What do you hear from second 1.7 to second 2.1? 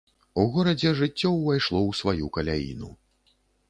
ў